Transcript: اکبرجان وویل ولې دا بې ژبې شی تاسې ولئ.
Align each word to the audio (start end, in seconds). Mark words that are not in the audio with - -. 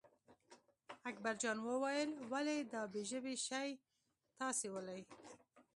اکبرجان 1.09 1.57
وویل 1.61 2.11
ولې 2.31 2.57
دا 2.73 2.81
بې 2.91 3.01
ژبې 3.11 3.35
شی 3.45 3.69
تاسې 4.39 4.67
ولئ. 4.75 5.01